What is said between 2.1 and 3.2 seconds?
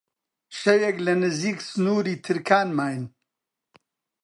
ترکان ماین